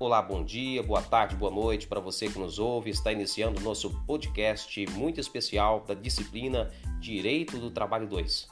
Olá, 0.00 0.22
bom 0.22 0.42
dia, 0.42 0.82
boa 0.82 1.02
tarde, 1.02 1.36
boa 1.36 1.52
noite 1.52 1.86
para 1.86 2.00
você 2.00 2.26
que 2.26 2.38
nos 2.38 2.58
ouve. 2.58 2.88
Está 2.88 3.12
iniciando 3.12 3.60
o 3.60 3.62
nosso 3.62 3.90
podcast 4.06 4.86
muito 4.92 5.20
especial 5.20 5.84
da 5.86 5.92
disciplina 5.92 6.70
Direito 6.98 7.58
do 7.58 7.70
Trabalho 7.70 8.08
2. 8.08 8.48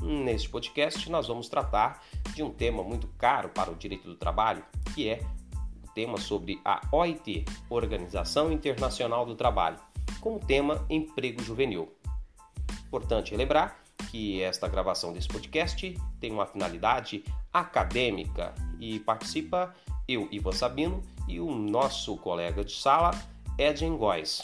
Neste 0.00 0.48
podcast, 0.48 1.10
nós 1.10 1.26
vamos 1.26 1.48
tratar 1.48 2.04
de 2.36 2.40
um 2.44 2.50
tema 2.50 2.84
muito 2.84 3.08
caro 3.18 3.48
para 3.48 3.68
o 3.68 3.74
direito 3.74 4.06
do 4.06 4.14
trabalho, 4.14 4.64
que 4.94 5.08
é 5.08 5.18
o 5.84 5.92
tema 5.92 6.18
sobre 6.18 6.60
a 6.64 6.80
OIT, 6.92 7.44
Organização 7.68 8.52
Internacional 8.52 9.26
do 9.26 9.34
Trabalho, 9.34 9.80
com 10.20 10.36
o 10.36 10.38
tema 10.38 10.86
emprego 10.88 11.42
juvenil. 11.42 11.92
Importante 12.86 13.34
lembrar 13.34 13.82
que 14.12 14.40
esta 14.40 14.68
gravação 14.68 15.12
desse 15.12 15.26
podcast 15.26 15.98
tem 16.20 16.30
uma 16.30 16.46
finalidade 16.46 17.24
acadêmica 17.52 18.54
e 18.78 19.00
participa 19.00 19.74
eu, 20.08 20.28
Ivan 20.30 20.52
Sabino, 20.52 21.02
e 21.28 21.40
o 21.40 21.50
nosso 21.52 22.16
colega 22.16 22.64
de 22.64 22.72
sala, 22.72 23.10
Edgen 23.58 23.96
Góes. 23.96 24.40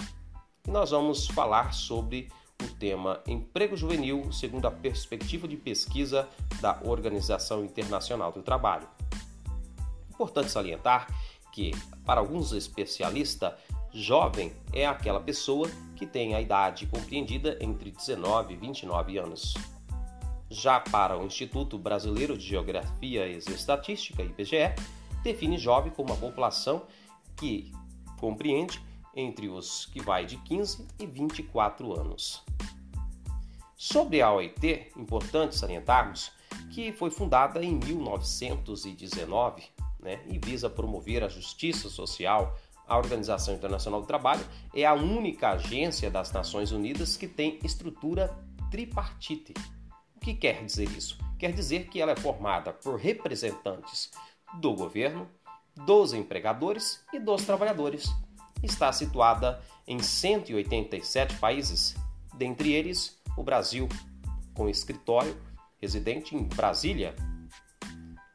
E 0.66 0.70
nós 0.70 0.90
vamos 0.90 1.26
falar 1.28 1.72
sobre 1.72 2.28
o 2.62 2.68
tema 2.74 3.20
Emprego 3.26 3.76
Juvenil 3.76 4.32
segundo 4.32 4.66
a 4.66 4.70
perspectiva 4.70 5.46
de 5.46 5.56
pesquisa 5.56 6.28
da 6.60 6.80
Organização 6.84 7.64
Internacional 7.64 8.32
do 8.32 8.42
Trabalho. 8.42 8.86
Importante 10.10 10.50
salientar 10.50 11.08
que, 11.52 11.72
para 12.04 12.20
alguns 12.20 12.52
especialistas, 12.52 13.52
jovem 13.92 14.52
é 14.72 14.86
aquela 14.86 15.20
pessoa 15.20 15.68
que 15.96 16.06
tem 16.06 16.34
a 16.34 16.40
idade 16.40 16.86
compreendida 16.86 17.58
entre 17.60 17.90
19 17.90 18.54
e 18.54 18.56
29 18.56 19.18
anos. 19.18 19.54
Já 20.48 20.80
para 20.80 21.18
o 21.18 21.24
Instituto 21.24 21.78
Brasileiro 21.78 22.36
de 22.36 22.46
Geografia 22.46 23.26
e 23.26 23.36
Estatística, 23.36 24.22
IBGE, 24.22 24.74
define 25.22 25.58
jovem 25.58 25.92
como 25.92 26.12
uma 26.12 26.18
população 26.18 26.82
que 27.36 27.72
compreende 28.18 28.82
entre 29.14 29.48
os 29.48 29.86
que 29.86 30.00
vai 30.00 30.24
de 30.24 30.36
15 30.38 30.86
e 30.98 31.06
24 31.06 31.92
anos. 31.98 32.42
Sobre 33.76 34.22
a 34.22 34.32
OIT, 34.32 34.92
importante 34.96 35.56
salientarmos 35.56 36.32
que 36.70 36.92
foi 36.92 37.10
fundada 37.10 37.62
em 37.64 37.74
1919 37.74 39.62
né, 40.00 40.20
e 40.28 40.38
visa 40.38 40.70
promover 40.70 41.22
a 41.24 41.28
justiça 41.28 41.88
social. 41.88 42.56
A 42.86 42.96
Organização 42.96 43.54
Internacional 43.54 44.00
do 44.00 44.06
Trabalho 44.06 44.44
é 44.74 44.84
a 44.84 44.94
única 44.94 45.50
agência 45.50 46.10
das 46.10 46.32
Nações 46.32 46.72
Unidas 46.72 47.16
que 47.16 47.26
tem 47.26 47.58
estrutura 47.62 48.36
tripartite. 48.70 49.54
O 50.16 50.20
que 50.20 50.34
quer 50.34 50.64
dizer 50.64 50.88
isso? 50.90 51.18
Quer 51.38 51.52
dizer 51.52 51.88
que 51.88 52.00
ela 52.00 52.12
é 52.12 52.16
formada 52.16 52.72
por 52.72 52.96
representantes 52.96 54.10
do 54.54 54.74
governo, 54.74 55.28
dos 55.74 56.12
empregadores 56.12 57.04
e 57.12 57.18
dos 57.18 57.44
trabalhadores. 57.44 58.10
Está 58.62 58.92
situada 58.92 59.60
em 59.86 59.98
187 60.00 61.36
países, 61.36 61.96
dentre 62.34 62.72
eles 62.72 63.20
o 63.36 63.42
Brasil, 63.42 63.88
com 64.54 64.68
escritório 64.68 65.36
residente 65.80 66.36
em 66.36 66.44
Brasília. 66.44 67.14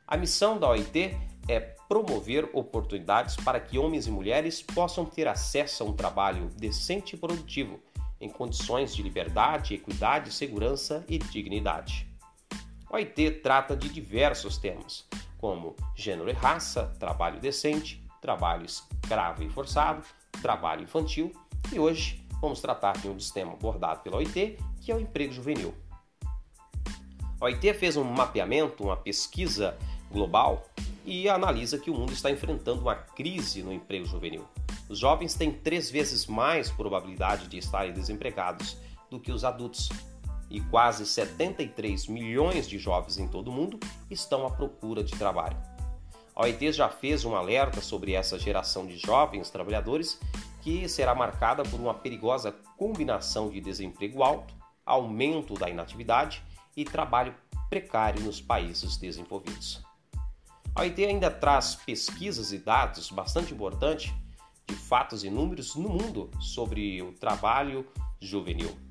A 0.05 0.17
missão 0.17 0.59
da 0.59 0.69
OIT 0.69 1.17
é 1.47 1.59
promover 1.87 2.49
oportunidades 2.53 3.37
para 3.37 3.59
que 3.59 3.79
homens 3.79 4.05
e 4.07 4.11
mulheres 4.11 4.61
possam 4.61 5.05
ter 5.05 5.27
acesso 5.27 5.83
a 5.83 5.85
um 5.85 5.93
trabalho 5.93 6.49
decente 6.57 7.15
e 7.15 7.19
produtivo, 7.19 7.79
em 8.19 8.29
condições 8.29 8.93
de 8.93 9.01
liberdade, 9.01 9.75
equidade, 9.75 10.33
segurança 10.33 11.05
e 11.07 11.17
dignidade. 11.17 12.05
A 12.89 12.95
OIT 12.95 13.31
trata 13.43 13.77
de 13.77 13.87
diversos 13.87 14.57
temas, 14.57 15.07
como 15.37 15.75
gênero 15.95 16.29
e 16.29 16.33
raça, 16.33 16.93
trabalho 16.99 17.39
decente, 17.39 18.03
trabalho 18.21 18.65
escravo 18.65 19.43
e 19.43 19.49
forçado, 19.49 20.03
trabalho 20.41 20.83
infantil 20.83 21.31
e 21.71 21.79
hoje 21.79 22.25
vamos 22.41 22.61
tratar 22.61 22.93
de 22.93 23.07
um 23.07 23.15
dos 23.15 23.31
temas 23.31 23.55
abordado 23.55 24.01
pela 24.01 24.17
OIT, 24.17 24.57
que 24.81 24.91
é 24.91 24.95
o 24.95 24.99
emprego 24.99 25.33
juvenil. 25.33 25.73
A 27.39 27.45
OIT 27.45 27.73
fez 27.75 27.97
um 27.97 28.03
mapeamento, 28.03 28.83
uma 28.83 28.97
pesquisa 28.97 29.77
global 30.11 30.65
e 31.05 31.29
analisa 31.29 31.77
que 31.77 31.89
o 31.89 31.93
mundo 31.93 32.11
está 32.11 32.31
enfrentando 32.31 32.81
uma 32.81 32.95
crise 32.95 33.61
no 33.61 33.71
emprego 33.71 34.05
juvenil. 34.05 34.45
Os 34.89 34.99
jovens 34.99 35.33
têm 35.35 35.51
três 35.51 35.91
vezes 35.91 36.25
mais 36.25 36.71
probabilidade 36.71 37.47
de 37.47 37.57
estarem 37.57 37.93
desempregados 37.93 38.77
do 39.09 39.19
que 39.19 39.31
os 39.31 39.43
adultos, 39.43 39.89
e 40.49 40.61
quase 40.61 41.05
73 41.05 42.07
milhões 42.07 42.67
de 42.67 42.77
jovens 42.77 43.17
em 43.17 43.27
todo 43.27 43.49
o 43.49 43.51
mundo 43.51 43.79
estão 44.09 44.45
à 44.45 44.51
procura 44.51 45.03
de 45.03 45.13
trabalho. 45.15 45.57
A 46.35 46.43
OIT 46.43 46.71
já 46.71 46.87
fez 46.87 47.25
um 47.25 47.35
alerta 47.35 47.81
sobre 47.81 48.13
essa 48.13 48.37
geração 48.37 48.85
de 48.85 48.97
jovens 48.97 49.49
trabalhadores 49.49 50.19
que 50.61 50.87
será 50.87 51.15
marcada 51.15 51.63
por 51.63 51.79
uma 51.79 51.93
perigosa 51.93 52.53
combinação 52.77 53.49
de 53.49 53.59
desemprego 53.59 54.21
alto, 54.21 54.53
aumento 54.85 55.55
da 55.55 55.69
inatividade 55.69 56.43
e 56.75 56.85
trabalho 56.85 57.33
precário 57.69 58.21
nos 58.21 58.39
países 58.39 58.97
desenvolvidos. 58.97 59.81
A 60.75 60.81
OIT 60.81 61.03
ainda 61.03 61.31
traz 61.31 61.75
pesquisas 61.75 62.51
e 62.51 62.59
dados 62.59 63.09
bastante 63.09 63.53
importantes 63.53 64.13
de 64.67 64.75
fatos 64.75 65.23
e 65.23 65.29
números 65.29 65.75
no 65.75 65.89
mundo 65.89 66.29
sobre 66.39 67.01
o 67.01 67.13
trabalho 67.13 67.87
juvenil. 68.19 68.86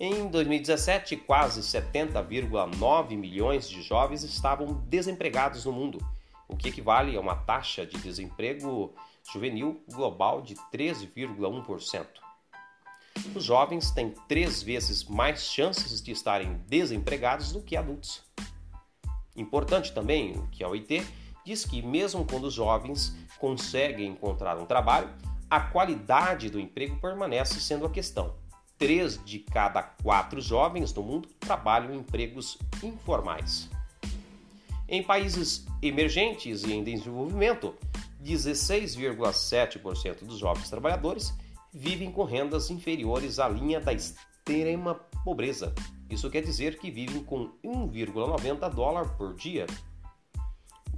Em 0.00 0.28
2017, 0.28 1.16
quase 1.16 1.60
70,9 1.60 3.16
milhões 3.16 3.68
de 3.68 3.82
jovens 3.82 4.22
estavam 4.22 4.74
desempregados 4.86 5.64
no 5.64 5.72
mundo, 5.72 5.98
o 6.46 6.56
que 6.56 6.68
equivale 6.68 7.16
a 7.16 7.20
uma 7.20 7.34
taxa 7.34 7.84
de 7.84 7.98
desemprego 7.98 8.94
juvenil 9.32 9.82
global 9.90 10.40
de 10.40 10.54
13,1%. 10.72 12.06
Os 13.34 13.42
jovens 13.42 13.90
têm 13.90 14.14
três 14.28 14.62
vezes 14.62 15.02
mais 15.02 15.42
chances 15.42 16.00
de 16.00 16.12
estarem 16.12 16.62
desempregados 16.68 17.50
do 17.50 17.60
que 17.60 17.76
adultos. 17.76 18.22
Importante 19.34 19.92
também 19.92 20.46
que 20.52 20.62
a 20.62 20.68
OIT 20.68 21.04
diz 21.44 21.64
que, 21.64 21.82
mesmo 21.82 22.24
quando 22.24 22.44
os 22.44 22.54
jovens 22.54 23.16
conseguem 23.40 24.12
encontrar 24.12 24.58
um 24.58 24.64
trabalho, 24.64 25.12
a 25.50 25.58
qualidade 25.58 26.50
do 26.50 26.60
emprego 26.60 27.00
permanece 27.00 27.60
sendo 27.60 27.84
a 27.84 27.90
questão 27.90 28.36
três 28.78 29.22
de 29.24 29.40
cada 29.40 29.82
quatro 29.82 30.40
jovens 30.40 30.94
no 30.94 31.02
mundo 31.02 31.28
trabalham 31.40 31.92
em 31.92 31.98
empregos 31.98 32.56
informais. 32.82 33.68
Em 34.88 35.02
países 35.02 35.66
emergentes 35.82 36.62
e 36.62 36.72
em 36.72 36.82
desenvolvimento, 36.82 37.74
16,7% 38.24 40.24
dos 40.24 40.38
jovens 40.38 40.70
trabalhadores 40.70 41.34
vivem 41.72 42.10
com 42.10 42.24
rendas 42.24 42.70
inferiores 42.70 43.38
à 43.38 43.48
linha 43.48 43.80
da 43.80 43.92
extrema 43.92 44.94
pobreza. 45.24 45.74
Isso 46.08 46.30
quer 46.30 46.42
dizer 46.42 46.78
que 46.78 46.90
vivem 46.90 47.22
com 47.22 47.50
1,90 47.62 48.72
dólar 48.72 49.16
por 49.16 49.34
dia. 49.34 49.66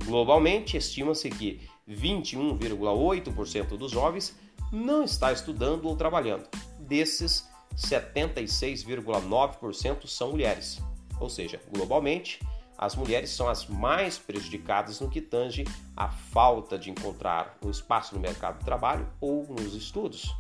Globalmente, 0.05 0.77
estima-se 0.77 1.29
que 1.29 1.69
21,8% 1.89 3.77
dos 3.77 3.91
jovens 3.91 4.39
não 4.73 5.03
está 5.03 5.33
estudando 5.33 5.87
ou 5.87 5.97
trabalhando. 5.97 6.49
Desses, 6.79 7.49
76,9% 7.77 10.07
são 10.07 10.31
mulheres. 10.31 10.81
Ou 11.19 11.29
seja, 11.29 11.61
globalmente, 11.71 12.39
as 12.81 12.97
mulheres 12.97 13.31
são 13.31 13.49
as 13.49 13.67
mais 13.67 14.19
prejudicadas 14.19 15.01
no 15.01 15.11
que 15.11 15.21
tange 15.21 15.65
à 15.95 16.09
falta 16.09 16.79
de 16.79 16.91
encontrar 16.91 17.59
um 17.63 17.69
espaço 17.69 18.15
no 18.15 18.21
mercado 18.21 18.59
de 18.59 18.65
trabalho 18.65 19.07
ou 19.21 19.47
nos 19.49 19.75
estudos. 19.75 20.35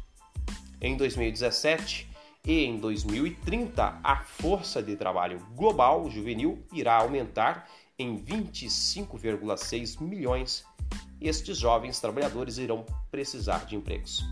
Em 0.80 0.96
2017 0.96 2.08
e 2.46 2.64
em 2.64 2.78
2030, 2.78 4.00
a 4.02 4.16
força 4.22 4.82
de 4.82 4.96
trabalho 4.96 5.38
global 5.54 6.08
juvenil 6.08 6.64
irá 6.72 6.96
aumentar 6.96 7.68
em 7.98 8.16
25,6 8.16 10.00
milhões. 10.00 10.64
Estes 11.20 11.58
jovens 11.58 12.00
trabalhadores 12.00 12.56
irão 12.56 12.86
precisar 13.10 13.66
de 13.66 13.76
empregos. 13.76 14.24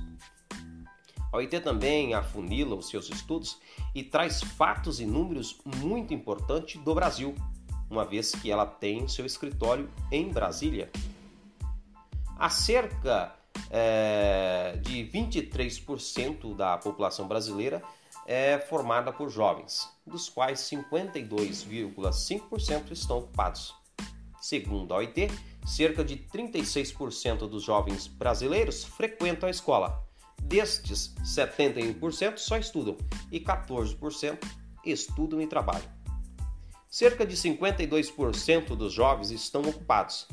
A 1.31 1.37
OIT 1.37 1.61
também 1.61 2.15
afunila 2.15 2.75
os 2.75 2.89
seus 2.89 3.11
estudos 3.11 3.59
e 3.95 4.03
traz 4.03 4.43
fatos 4.43 4.99
e 4.99 5.05
números 5.05 5.59
muito 5.65 6.15
importantes 6.15 6.81
do 6.83 6.95
Brasil, 6.95 7.35
uma 7.91 8.03
vez 8.05 8.33
que 8.33 8.51
ela 8.51 8.65
tem 8.65 9.07
seu 9.07 9.27
escritório 9.27 9.91
em 10.11 10.31
Brasília. 10.31 10.91
Há 12.39 12.49
cerca 12.49 13.35
é, 13.71 14.79
de 14.81 15.05
23% 15.05 16.57
da 16.57 16.79
população 16.79 17.29
brasileira 17.29 17.83
é 18.27 18.59
formada 18.59 19.13
por 19.13 19.29
jovens, 19.29 19.87
dos 20.07 20.31
quais 20.31 20.61
52,5% 20.61 22.93
estão 22.93 23.19
ocupados. 23.19 23.75
Segundo 24.41 24.95
a 24.95 24.99
OIT, 24.99 25.29
cerca 25.67 26.03
de 26.03 26.17
36% 26.17 27.49
dos 27.49 27.65
jovens 27.65 28.07
brasileiros 28.07 28.85
frequentam 28.85 29.47
a 29.47 29.51
escola 29.51 30.08
Destes, 30.43 31.15
71% 31.23 32.39
só 32.39 32.57
estudam 32.57 32.97
e 33.31 33.39
14% 33.41 34.39
estudam 34.85 35.41
e 35.41 35.47
trabalham. 35.47 35.89
Cerca 36.89 37.27
de 37.27 37.37
52% 37.37 38.75
dos 38.75 38.93
jovens 38.93 39.31
estão 39.31 39.63
ocupados. 39.63 40.27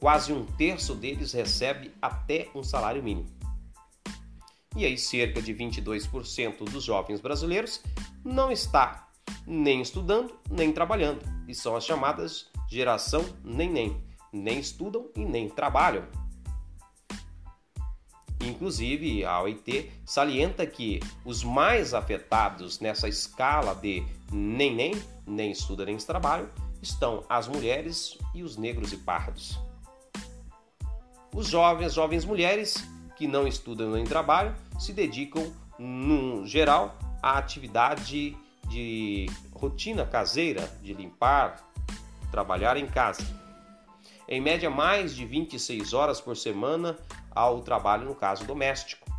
quase 0.00 0.32
um 0.32 0.46
terço 0.46 0.94
deles 0.94 1.32
recebe 1.32 1.92
até 2.00 2.48
um 2.54 2.62
salário 2.62 3.02
mínimo. 3.02 3.28
E 4.76 4.84
aí, 4.84 4.96
cerca 4.96 5.42
de 5.42 5.52
22% 5.52 6.64
dos 6.70 6.84
jovens 6.84 7.20
brasileiros 7.20 7.82
não 8.24 8.50
está 8.50 9.08
nem 9.46 9.80
estudando 9.80 10.38
nem 10.50 10.72
trabalhando, 10.72 11.20
e 11.46 11.54
são 11.54 11.74
as 11.76 11.84
chamadas 11.84 12.50
geração 12.70 13.24
nem 13.42 13.70
nem, 13.70 14.04
nem 14.32 14.58
estudam 14.58 15.10
e 15.16 15.24
nem 15.24 15.48
trabalham. 15.48 16.06
Inclusive, 18.40 19.24
a 19.24 19.40
OIT 19.42 19.90
salienta 20.04 20.66
que 20.66 21.00
os 21.24 21.42
mais 21.42 21.92
afetados 21.92 22.78
nessa 22.78 23.08
escala 23.08 23.74
de 23.74 24.04
nem 24.32 24.74
nem, 24.74 24.94
nem 25.26 25.50
estuda 25.50 25.84
nem 25.84 25.96
trabalham, 25.96 26.48
estão 26.80 27.24
as 27.28 27.48
mulheres 27.48 28.16
e 28.34 28.42
os 28.42 28.56
negros 28.56 28.92
e 28.92 28.96
pardos. 28.98 29.58
Os 31.34 31.48
jovens, 31.48 31.94
jovens 31.94 32.24
mulheres 32.24 32.76
que 33.16 33.26
não 33.26 33.46
estudam 33.46 33.90
nem 33.90 34.04
trabalham, 34.04 34.54
se 34.78 34.92
dedicam, 34.92 35.52
no 35.78 36.46
geral, 36.46 36.96
à 37.22 37.38
atividade 37.38 38.36
de 38.68 39.26
rotina 39.52 40.06
caseira, 40.06 40.68
de 40.82 40.94
limpar, 40.94 41.68
trabalhar 42.30 42.76
em 42.76 42.86
casa. 42.86 43.22
Em 44.30 44.42
média, 44.42 44.68
mais 44.68 45.16
de 45.16 45.24
26 45.24 45.94
horas 45.94 46.20
por 46.20 46.36
semana 46.36 46.98
ao 47.30 47.62
trabalho 47.62 48.04
no 48.04 48.14
caso 48.14 48.44
doméstico. 48.44 49.10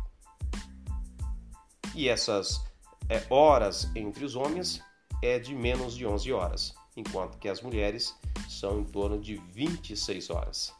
E 1.96 2.08
essas 2.08 2.64
é, 3.08 3.26
horas 3.28 3.90
entre 3.96 4.24
os 4.24 4.36
homens 4.36 4.80
é 5.20 5.40
de 5.40 5.52
menos 5.52 5.96
de 5.96 6.06
11 6.06 6.32
horas, 6.32 6.74
enquanto 6.96 7.38
que 7.38 7.48
as 7.48 7.60
mulheres 7.60 8.16
são 8.48 8.78
em 8.78 8.84
torno 8.84 9.18
de 9.18 9.34
26 9.52 10.30
horas. 10.30 10.72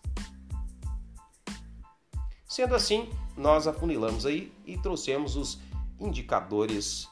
Sendo 2.47 2.77
assim, 2.77 3.11
nós 3.37 3.67
afunilamos 3.67 4.25
aí 4.27 4.53
e 4.65 4.79
trouxemos 4.79 5.35
os 5.35 5.59
indicadores 5.99 7.09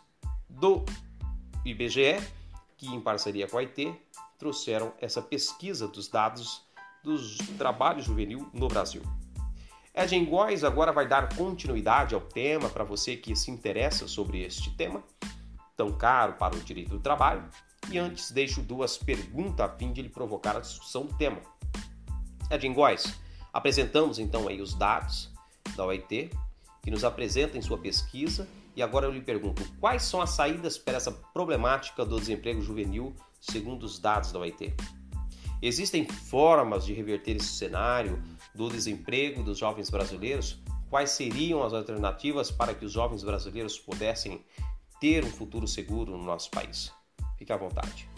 do 0.49 0.85
IBGE, 1.65 2.21
que 2.77 2.87
em 2.87 3.01
parceria 3.01 3.49
com 3.49 3.59
a 3.59 3.63
IT 3.63 3.93
trouxeram 4.39 4.93
essa 5.01 5.21
pesquisa 5.21 5.89
dos 5.89 6.07
dados 6.07 6.68
dos 7.09 7.39
trabalhos 7.57 8.05
juvenil 8.05 8.51
no 8.53 8.69
Brasil. 8.69 9.03
Edgen 9.95 10.27
Góes 10.27 10.63
agora 10.63 10.93
vai 10.93 11.09
dar 11.09 11.35
continuidade 11.35 12.15
ao 12.15 12.21
tema 12.21 12.69
para 12.69 12.85
você 12.85 13.17
que 13.17 13.35
se 13.35 13.51
interessa 13.51 14.07
sobre 14.07 14.43
este 14.43 14.71
tema, 14.77 15.03
tão 15.75 15.91
caro 15.91 16.35
para 16.35 16.55
o 16.55 16.61
direito 16.61 16.91
do 16.91 17.01
trabalho. 17.01 17.49
E 17.91 17.99
antes 17.99 18.31
deixo 18.31 18.61
duas 18.61 18.99
perguntas 18.99 19.65
a 19.65 19.75
fim 19.75 19.91
de 19.91 20.03
lhe 20.03 20.11
provocar 20.11 20.57
a 20.57 20.61
discussão 20.61 21.07
do 21.07 21.15
tema. 21.15 21.41
Edgen 22.51 22.75
Góes, 22.75 23.19
apresentamos 23.53 24.19
então 24.19 24.47
aí 24.47 24.61
os 24.61 24.75
dados 24.75 25.33
da 25.75 25.87
OIT, 25.87 26.31
que 26.83 26.91
nos 26.91 27.05
apresenta 27.05 27.57
em 27.57 27.63
sua 27.63 27.79
pesquisa, 27.79 28.47
e 28.77 28.83
agora 28.83 29.07
eu 29.07 29.13
lhe 29.13 29.23
pergunto, 29.23 29.65
quais 29.81 30.03
são 30.03 30.21
as 30.21 30.31
saídas 30.31 30.77
para 30.77 30.99
essa 30.99 31.11
problemática 31.11 32.05
do 32.05 32.21
desemprego 32.21 32.61
juvenil 32.61 33.17
segundo 33.41 33.85
os 33.85 33.99
dados 33.99 34.31
da 34.31 34.39
OIT? 34.39 34.75
Existem 35.61 36.07
formas 36.07 36.85
de 36.85 36.93
reverter 36.93 37.37
esse 37.37 37.49
cenário 37.49 38.23
do 38.55 38.69
desemprego 38.69 39.43
dos 39.43 39.59
jovens 39.59 39.91
brasileiros? 39.91 40.63
Quais 40.89 41.11
seriam 41.11 41.65
as 41.65 41.73
alternativas 41.73 42.49
para 42.49 42.73
que 42.73 42.85
os 42.85 42.93
jovens 42.93 43.25
brasileiros 43.25 43.77
pudessem 43.77 44.45
ter 45.01 45.25
um 45.25 45.31
futuro 45.31 45.67
seguro 45.67 46.17
no 46.17 46.23
nosso 46.23 46.49
país? 46.53 46.93
Fique 47.37 47.53
à 47.53 47.57
vontade. 47.57 48.09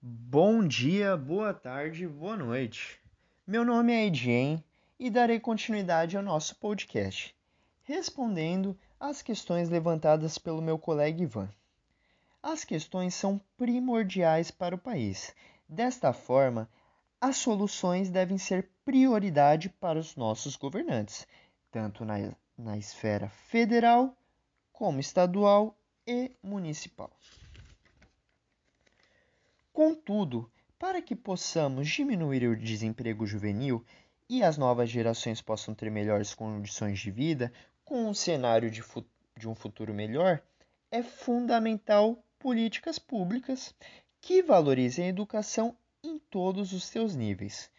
Bom 0.00 0.64
dia, 0.64 1.16
boa 1.16 1.52
tarde, 1.52 2.06
boa 2.06 2.36
noite. 2.36 3.00
Meu 3.44 3.64
nome 3.64 3.92
é 3.92 4.06
Edien 4.06 4.62
e 4.98 5.10
darei 5.10 5.40
continuidade 5.40 6.16
ao 6.16 6.22
nosso 6.22 6.54
podcast, 6.54 7.34
respondendo 7.82 8.78
as 9.06 9.20
questões 9.20 9.68
levantadas 9.68 10.38
pelo 10.38 10.62
meu 10.62 10.78
colega 10.78 11.22
Ivan. 11.22 11.50
As 12.42 12.64
questões 12.64 13.14
são 13.14 13.38
primordiais 13.54 14.50
para 14.50 14.74
o 14.74 14.78
país. 14.78 15.34
Desta 15.68 16.14
forma, 16.14 16.66
as 17.20 17.36
soluções 17.36 18.08
devem 18.08 18.38
ser 18.38 18.70
prioridade 18.82 19.68
para 19.68 19.98
os 19.98 20.16
nossos 20.16 20.56
governantes, 20.56 21.26
tanto 21.70 22.02
na, 22.02 22.14
na 22.56 22.78
esfera 22.78 23.28
federal, 23.28 24.16
como 24.72 25.00
estadual 25.00 25.76
e 26.06 26.30
municipal. 26.42 27.10
Contudo, 29.70 30.50
para 30.78 31.02
que 31.02 31.14
possamos 31.14 31.88
diminuir 31.88 32.48
o 32.48 32.56
desemprego 32.56 33.26
juvenil 33.26 33.84
e 34.30 34.42
as 34.42 34.56
novas 34.56 34.88
gerações 34.88 35.42
possam 35.42 35.74
ter 35.74 35.90
melhores 35.90 36.32
condições 36.32 36.98
de 36.98 37.10
vida, 37.10 37.52
com 37.84 38.08
um 38.08 38.14
cenário 38.14 38.70
de, 38.70 38.82
de 39.36 39.48
um 39.48 39.54
futuro 39.54 39.92
melhor, 39.92 40.42
é 40.90 41.02
fundamental 41.02 42.24
políticas 42.38 42.98
públicas 42.98 43.74
que 44.20 44.42
valorizem 44.42 45.06
a 45.06 45.08
educação 45.08 45.76
em 46.02 46.18
todos 46.18 46.72
os 46.72 46.84
seus 46.84 47.14
níveis, 47.14 47.70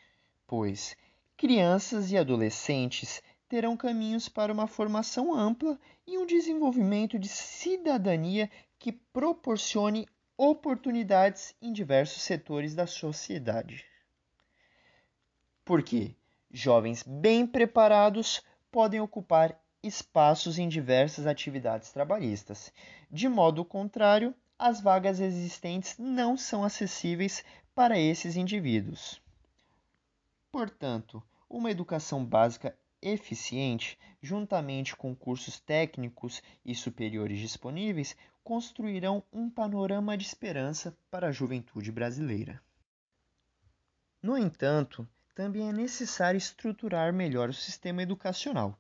pois 0.48 0.96
crianças 1.38 2.12
e 2.12 2.18
adolescentes 2.18 3.22
terão 3.48 3.78
caminhos 3.78 4.28
para 4.28 4.52
uma 4.52 4.68
formação 4.68 5.34
ampla 5.34 5.80
e 6.06 6.18
um 6.18 6.25
desenvolvimento 6.25 7.18
de 7.19 7.28
cidadania 7.28 8.50
que 8.80 8.92
proporcione 8.92 10.07
oportunidades 10.38 11.56
em 11.62 11.72
diversos 11.72 12.24
setores 12.24 12.75
da 12.75 12.86
sociedade. 12.86 13.86
Porque 15.63 16.16
jovens 16.52 17.04
bem 17.04 17.48
preparados 17.48 18.42
podem 18.72 19.00
ocupar 19.00 19.60
espaços 19.87 20.57
em 20.57 20.67
diversas 20.67 21.27
atividades 21.27 21.91
trabalhistas. 21.91 22.71
De 23.11 23.27
modo 23.27 23.63
contrário, 23.63 24.33
as 24.57 24.81
vagas 24.81 25.19
existentes 25.19 25.97
não 25.97 26.37
são 26.37 26.63
acessíveis 26.63 27.43
para 27.73 27.99
esses 27.99 28.35
indivíduos. 28.35 29.21
Portanto, 30.51 31.21
uma 31.49 31.69
educação 31.69 32.25
básica 32.25 32.77
eficiente, 33.01 33.99
juntamente 34.21 34.95
com 34.95 35.15
cursos 35.15 35.59
técnicos 35.59 36.41
e 36.63 36.73
superiores 36.73 37.39
disponíveis, 37.39 38.15
construirão 38.44 39.23
um 39.31 39.49
panorama 39.49 40.18
de 40.18 40.25
esperança 40.25 40.97
para 41.11 41.27
a 41.27 41.31
juventude 41.31 41.92
brasileira. 41.92 42.61
No 44.21 44.37
entanto, 44.37 45.07
também 45.35 45.68
é 45.68 45.73
necessário 45.73 46.37
estruturar 46.37 47.13
melhor 47.13 47.49
o 47.49 47.54
sistema 47.54 48.01
educacional, 48.01 48.80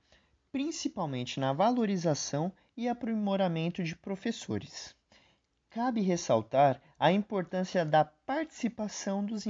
principalmente 0.55 1.37
na 1.37 1.51
valorização 1.51 2.49
e 2.77 2.87
aprimoramento 2.87 3.83
de 3.83 3.93
professores. 3.93 4.95
Cabe 5.69 5.99
ressaltar 5.99 6.81
a 6.97 7.11
importância 7.11 7.83
da 7.83 8.05
participação 8.05 9.25
dos 9.25 9.43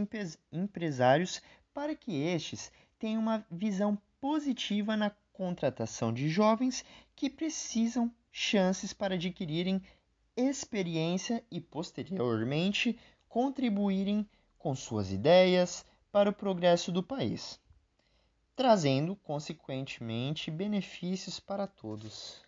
empresários 0.52 1.44
para 1.72 1.94
que 1.94 2.24
estes 2.24 2.72
tenham 2.98 3.22
uma 3.22 3.46
visão 3.52 3.96
positiva 4.20 4.98
na 4.98 5.12
contratação 5.32 6.12
de 6.12 6.28
jovens 6.28 6.84
que 7.16 7.30
precisam 7.30 8.12
chances 8.32 8.92
para 8.92 9.14
adquirirem 9.14 9.84
experiência 10.36 11.46
e, 11.52 11.62
posteriormente, 11.62 12.98
contribuírem 13.30 14.28
com 14.58 14.74
suas 14.74 15.12
ideias 15.12 15.86
para 16.12 16.32
o 16.32 16.34
progresso 16.34 16.92
do 16.92 17.04
país 17.04 17.64
trazendo, 18.56 19.16
consequentemente, 19.18 20.50
benefícios 20.50 21.40
para 21.40 21.68
todos. 21.68 22.42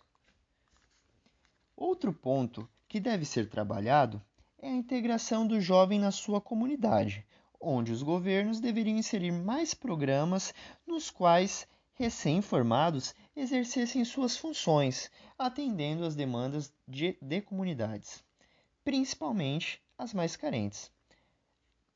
Outro 1.76 2.12
ponto 2.12 2.68
que 2.88 2.98
deve 2.98 3.24
ser 3.24 3.48
trabalhado 3.48 4.22
é 4.58 4.68
a 4.68 4.74
integração 4.74 5.46
do 5.46 5.60
jovem 5.60 6.00
na 6.00 6.10
sua 6.10 6.40
comunidade, 6.40 7.26
onde 7.60 7.92
os 7.92 8.02
governos 8.02 8.58
deveriam 8.58 8.96
inserir 8.96 9.30
mais 9.30 9.74
programas 9.74 10.54
nos 10.86 11.10
quais 11.10 11.68
recém-formados 11.94 13.14
exercessem 13.36 14.04
suas 14.04 14.36
funções, 14.36 15.10
atendendo 15.36 16.04
às 16.04 16.14
demandas 16.14 16.72
de, 16.86 17.18
de 17.20 17.40
comunidades, 17.42 18.24
principalmente 18.82 19.82
as 19.98 20.14
mais 20.14 20.36
carentes. 20.36 20.90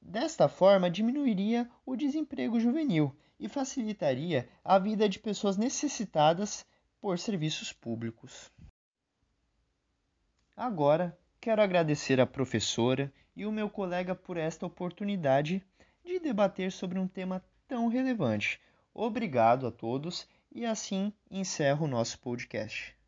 Desta 0.01 0.49
forma, 0.49 0.91
diminuiria 0.91 1.71
o 1.87 1.97
desemprego 1.97 2.61
juvenil 2.61 3.17
e 3.43 3.49
facilitaria 3.49 4.49
a 4.65 4.79
vida 4.79 5.09
de 5.09 5.19
pessoas 5.19 5.57
necessitadas 5.57 6.65
por 7.01 7.19
serviços 7.19 7.73
públicos. 7.73 8.49
Agora, 10.57 11.19
quero 11.41 11.61
agradecer 11.61 12.21
à 12.21 12.27
professora 12.27 13.13
e 13.35 13.45
o 13.45 13.51
meu 13.51 13.69
colega 13.69 14.15
por 14.15 14.37
esta 14.37 14.65
oportunidade 14.65 15.61
de 16.05 16.21
debater 16.21 16.71
sobre 16.71 17.01
um 17.01 17.09
tema 17.09 17.45
tão 17.67 17.89
relevante. 17.89 18.61
Obrigado 18.95 19.67
a 19.67 19.73
todos 19.73 20.29
e 20.53 20.65
assim 20.65 21.13
encerro 21.29 21.87
o 21.87 21.89
nosso 21.89 22.21
podcast. 22.21 23.02